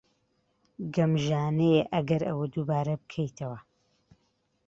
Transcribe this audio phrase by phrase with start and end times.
[0.95, 3.59] گەمژانەیە ئەگەر ئەوە دووبارە بکەیتەوە.